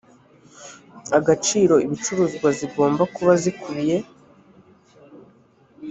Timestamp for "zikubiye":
3.41-3.97